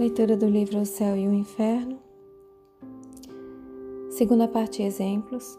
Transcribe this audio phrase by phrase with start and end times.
[0.00, 1.98] Leitura do livro O Céu e o Inferno.
[4.08, 5.58] Segunda parte Exemplos.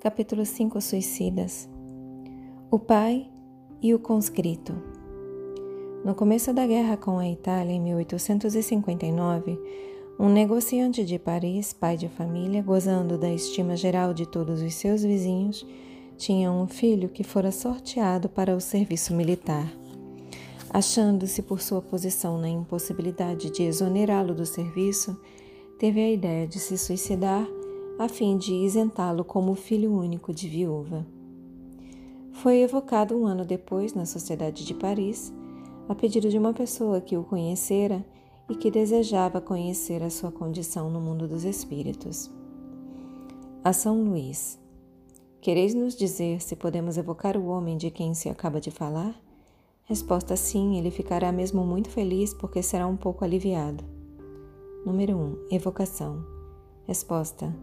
[0.00, 1.68] Capítulo 5 Suicidas.
[2.70, 3.30] O pai
[3.82, 4.72] e o conscrito.
[6.02, 9.60] No começo da guerra com a Itália, em 1859,
[10.18, 15.02] um negociante de Paris, pai de família, gozando da estima geral de todos os seus
[15.02, 15.66] vizinhos,
[16.16, 19.70] tinha um filho que fora sorteado para o serviço militar.
[20.70, 25.18] Achando-se por sua posição na impossibilidade de exonerá-lo do serviço,
[25.78, 27.46] teve a ideia de se suicidar
[27.98, 31.06] a fim de isentá-lo como filho único de viúva.
[32.32, 35.32] Foi evocado um ano depois na Sociedade de Paris,
[35.88, 38.04] a pedido de uma pessoa que o conhecera
[38.50, 42.30] e que desejava conhecer a sua condição no mundo dos espíritos.
[43.64, 44.58] A São Luís.
[45.40, 49.25] Quereis nos dizer se podemos evocar o homem de quem se acaba de falar?
[49.86, 53.84] Resposta sim, ele ficará mesmo muito feliz porque será um pouco aliviado.
[54.84, 55.20] Número 1.
[55.20, 56.26] Um, evocação.
[56.88, 57.54] Resposta: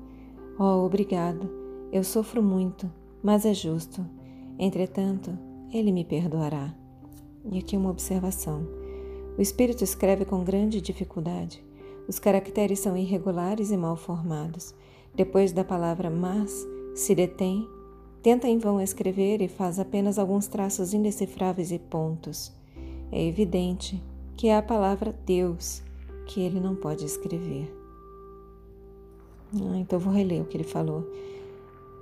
[0.57, 1.49] Oh, obrigado.
[1.91, 2.89] Eu sofro muito,
[3.21, 4.05] mas é justo.
[4.57, 5.37] Entretanto,
[5.69, 6.73] ele me perdoará.
[7.51, 8.65] E aqui uma observação.
[9.37, 11.61] O espírito escreve com grande dificuldade.
[12.07, 14.73] Os caracteres são irregulares e mal formados.
[15.13, 17.67] Depois da palavra mas, se detém
[18.23, 22.53] Tenta em vão escrever e faz apenas alguns traços indecifráveis e pontos.
[23.11, 24.01] É evidente
[24.37, 25.83] que é a palavra Deus
[26.25, 27.69] que ele não pode escrever.
[29.55, 31.05] Ah, então vou reler o que ele falou.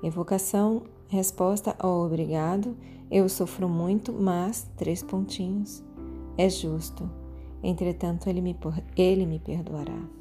[0.03, 2.77] Evocação, resposta ao obrigado.
[3.09, 5.83] Eu sofro muito, mas três pontinhos.
[6.37, 7.09] É justo.
[7.63, 8.55] Entretanto, ele me,
[8.95, 10.20] ele me perdoará.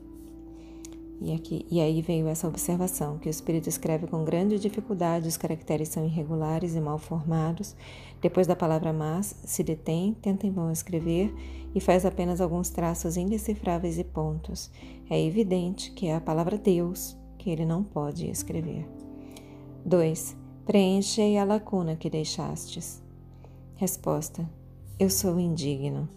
[1.20, 5.36] E, aqui, e aí veio essa observação, que o espírito escreve com grande dificuldade, os
[5.36, 7.76] caracteres são irregulares e mal formados.
[8.22, 11.34] Depois da palavra mas, se detém, tenta em vão escrever
[11.74, 14.70] e faz apenas alguns traços indecifráveis e pontos.
[15.10, 18.88] É evidente que é a palavra Deus que ele não pode escrever.
[19.84, 20.36] 2.
[20.64, 23.02] Preenchei a lacuna que deixastes.
[23.76, 24.48] Resposta:
[24.98, 26.08] Eu sou indigno.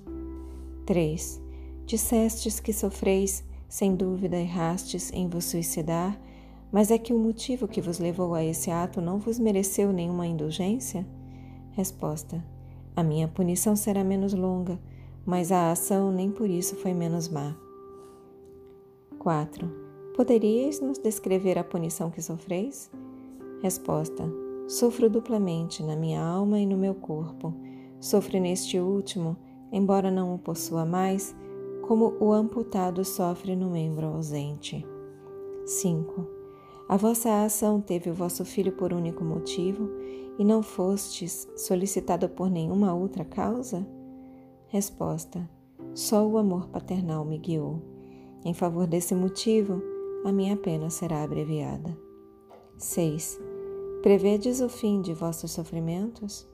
[0.86, 1.42] 3.
[1.86, 3.44] Dissestes que sofreis
[3.74, 6.16] sem dúvida errastes em vos suicidar,
[6.72, 10.28] mas é que o motivo que vos levou a esse ato não vos mereceu nenhuma
[10.28, 11.04] indulgência?
[11.72, 12.46] Resposta:
[12.96, 14.80] A minha punição será menos longa,
[15.26, 17.56] mas a ação nem por isso foi menos má.
[19.18, 19.68] 4.
[20.16, 22.92] Poderíeis nos descrever a punição que sofreis?
[23.64, 24.24] Resposta:
[24.68, 27.52] Sofro duplamente na minha alma e no meu corpo.
[28.00, 29.36] Sofro neste último,
[29.72, 31.36] embora não o possua mais,
[31.84, 34.86] como o amputado sofre no membro ausente.
[35.66, 36.26] 5.
[36.88, 39.90] A vossa ação teve o vosso filho por único motivo
[40.40, 43.86] e não fostes solicitado por nenhuma outra causa?
[44.68, 45.48] Resposta:
[45.94, 47.82] Só o amor paternal me guiou.
[48.46, 49.82] Em favor desse motivo,
[50.26, 51.98] a minha pena será abreviada.
[52.78, 53.40] 6.
[54.02, 56.48] Prevedes o fim de vossos sofrimentos?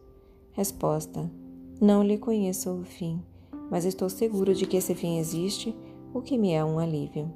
[0.51, 1.29] Resposta:
[1.79, 3.23] Não lhe conheço o fim
[3.69, 5.75] mas estou seguro de que esse fim existe,
[6.13, 7.31] o que me é um alívio.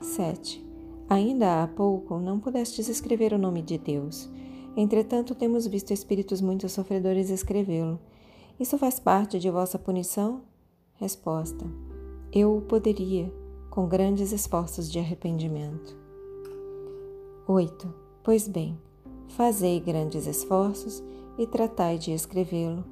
[0.00, 0.64] 7.
[1.08, 4.30] Ainda há pouco não pudestes escrever o nome de Deus.
[4.76, 7.98] Entretanto, temos visto espíritos muito sofredores escrevê-lo.
[8.58, 10.42] Isso faz parte de vossa punição?
[10.94, 11.64] Resposta:
[12.32, 13.32] Eu o poderia,
[13.70, 15.96] com grandes esforços de arrependimento.
[17.48, 17.92] 8.
[18.22, 18.78] Pois bem,
[19.28, 21.02] fazei grandes esforços
[21.36, 22.84] e tratai de escrevê-lo.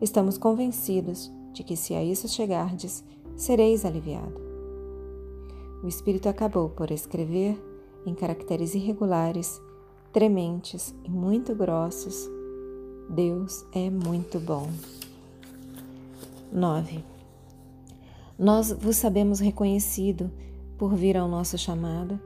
[0.00, 3.04] Estamos convencidos de que, se a isso chegardes,
[3.36, 4.40] sereis aliviado.
[5.82, 7.56] O Espírito acabou por escrever,
[8.04, 9.60] em caracteres irregulares,
[10.12, 12.28] trementes e muito grossos:
[13.08, 14.68] Deus é muito bom.
[16.52, 17.04] 9.
[18.38, 20.30] Nós vos sabemos reconhecido
[20.78, 22.18] por vir ao nosso chamado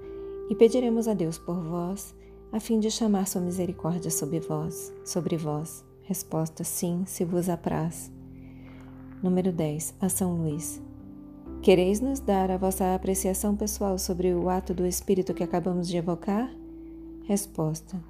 [0.48, 2.14] e pediremos a Deus por vós,
[2.52, 5.84] a fim de chamar sua misericórdia sobre vós, sobre vós.
[6.02, 8.10] Resposta: sim, se vos apraz.
[9.22, 9.94] Número 10.
[10.00, 10.82] A São Luís.
[11.62, 15.96] Quereis nos dar a vossa apreciação pessoal sobre o ato do espírito que acabamos de
[15.96, 16.52] evocar?
[17.22, 18.02] Resposta.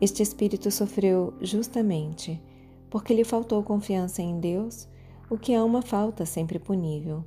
[0.00, 2.40] Este espírito sofreu justamente
[2.88, 4.86] porque lhe faltou confiança em Deus,
[5.28, 7.24] o que é uma falta sempre punível.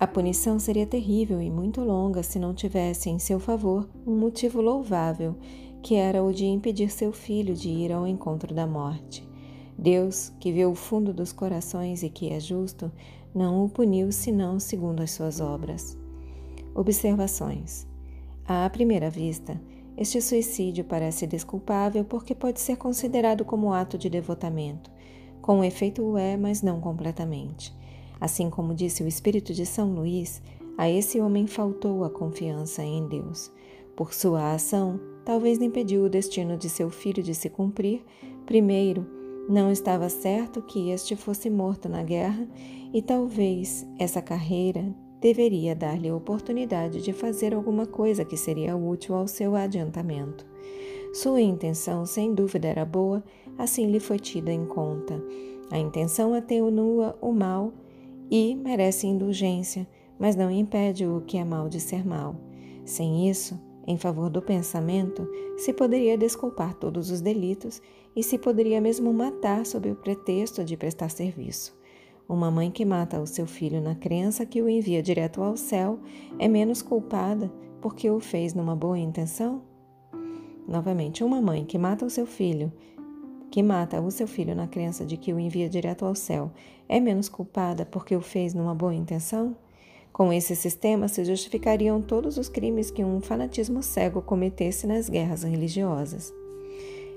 [0.00, 4.62] A punição seria terrível e muito longa se não tivesse em seu favor um motivo
[4.62, 5.36] louvável,
[5.82, 9.33] que era o de impedir seu filho de ir ao encontro da morte.
[9.76, 12.90] Deus, que vê o fundo dos corações e que é justo,
[13.34, 15.96] não o puniu senão segundo as suas obras.
[16.74, 17.86] Observações.
[18.46, 19.60] À primeira vista,
[19.96, 24.90] este suicídio parece desculpável porque pode ser considerado como ato de devotamento.
[25.40, 27.74] Com efeito o é, mas não completamente.
[28.20, 30.42] Assim como disse o Espírito de São Luís,
[30.76, 33.52] a esse homem faltou a confiança em Deus.
[33.94, 38.04] Por sua ação, talvez impediu o destino de seu filho de se cumprir.
[38.44, 39.06] Primeiro,
[39.48, 42.46] não estava certo que este fosse morto na guerra,
[42.92, 49.14] e talvez essa carreira deveria dar-lhe a oportunidade de fazer alguma coisa que seria útil
[49.14, 50.46] ao seu adiantamento.
[51.12, 53.22] Sua intenção, sem dúvida, era boa,
[53.56, 55.22] assim lhe foi tida em conta.
[55.70, 57.72] A intenção atenua o mal
[58.30, 59.88] e merece indulgência,
[60.18, 62.36] mas não impede o que é mal de ser mal.
[62.84, 67.82] Sem isso, em favor do pensamento, se poderia desculpar todos os delitos
[68.16, 71.76] e se poderia mesmo matar sob o pretexto de prestar serviço.
[72.28, 75.98] Uma mãe que mata o seu filho na crença que o envia direto ao céu
[76.38, 77.52] é menos culpada
[77.82, 79.62] porque o fez numa boa intenção?
[80.66, 82.72] Novamente, uma mãe que mata o seu filho,
[83.50, 86.50] que mata o seu filho na crença de que o envia direto ao céu,
[86.88, 89.54] é menos culpada porque o fez numa boa intenção?
[90.14, 95.42] Com esse sistema se justificariam todos os crimes que um fanatismo cego cometesse nas guerras
[95.42, 96.32] religiosas.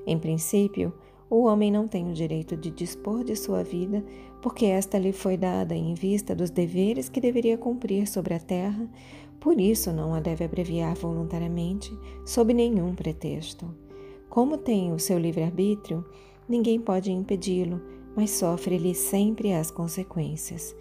[0.08, 0.92] Em princípio,
[1.30, 4.04] o homem não tem o direito de dispor de sua vida,
[4.42, 8.90] porque esta lhe foi dada em vista dos deveres que deveria cumprir sobre a terra,
[9.40, 11.96] por isso não a deve abreviar voluntariamente,
[12.26, 13.72] sob nenhum pretexto.
[14.28, 16.04] Como tem o seu livre-arbítrio,
[16.50, 17.80] ninguém pode impedi-lo,
[18.16, 20.76] mas sofre-lhe sempre as consequências.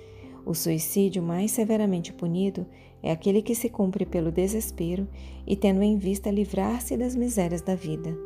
[0.47, 2.65] O suicídio mais severamente punido
[3.03, 5.09] é aquele que se cumpre pelo desespero
[5.45, 8.17] e tendo em vista livrar-se das misérias da vida.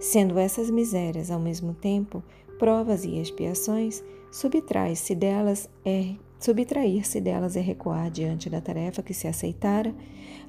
[0.00, 2.24] Sendo essas misérias, ao mesmo tempo,
[2.58, 4.02] provas e expiações,
[4.32, 9.94] subtrai-se delas é subtrair-se delas é recuar diante da tarefa que se aceitara,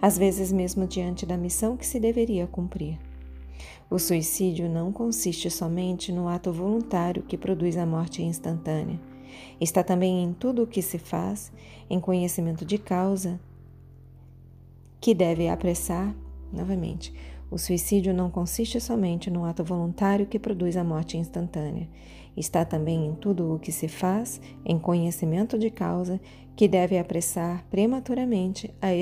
[0.02, 2.98] às vezes mesmo diante da missão que se deveria cumprir.
[3.90, 9.00] O suicídio não consiste somente no ato voluntário que produz a morte instantânea
[9.60, 11.52] Está também em tudo o que se faz,
[11.90, 13.40] em conhecimento de causa,
[15.00, 16.16] que deve apressar,
[16.52, 17.14] novamente,
[17.50, 21.88] o suicídio não consiste somente no ato voluntário que produz a morte instantânea.
[22.36, 26.20] Está também em tudo o que se faz, em conhecimento de causa,
[26.56, 28.94] que deve apressar prematuramente a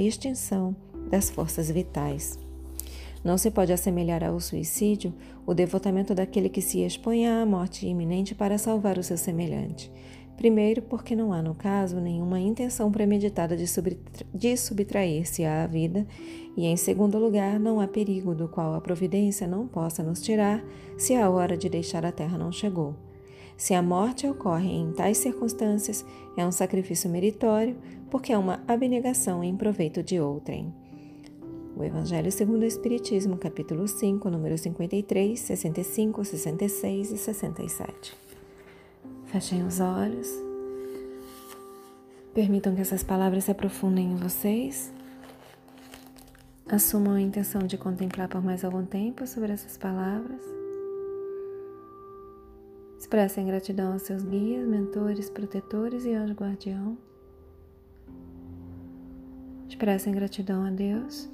[0.00, 0.74] extinção
[1.10, 2.38] das forças vitais.
[3.24, 5.14] Não se pode assemelhar ao suicídio
[5.46, 9.90] o devotamento daquele que se expõe à morte iminente para salvar o seu semelhante.
[10.36, 13.64] Primeiro, porque não há, no caso, nenhuma intenção premeditada de,
[14.34, 16.06] de subtrair-se à vida,
[16.56, 20.62] e em segundo lugar, não há perigo do qual a providência não possa nos tirar
[20.98, 22.94] se a hora de deixar a terra não chegou.
[23.56, 26.04] Se a morte ocorre em tais circunstâncias,
[26.36, 27.76] é um sacrifício meritório,
[28.10, 30.74] porque é uma abnegação em proveito de outrem.
[31.76, 38.16] O Evangelho segundo o Espiritismo, capítulo 5, números 53, 65, 66 e 67.
[39.26, 40.28] Fechem os olhos.
[42.32, 44.92] Permitam que essas palavras se aprofundem em vocês.
[46.68, 50.42] Assumam a intenção de contemplar por mais algum tempo sobre essas palavras.
[53.00, 56.96] Expressem gratidão aos seus guias, mentores, protetores e anjo guardião.
[59.68, 61.33] Expressem gratidão a Deus